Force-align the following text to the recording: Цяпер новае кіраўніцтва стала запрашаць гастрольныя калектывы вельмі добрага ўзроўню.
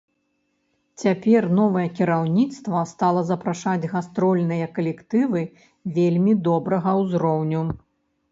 Цяпер 1.01 1.43
новае 1.57 1.83
кіраўніцтва 1.97 2.79
стала 2.93 3.21
запрашаць 3.31 3.89
гастрольныя 3.93 4.65
калектывы 4.77 5.41
вельмі 5.99 6.33
добрага 6.51 6.91
ўзроўню. 7.01 7.61